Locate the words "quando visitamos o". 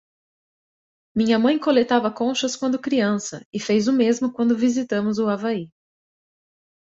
4.33-5.27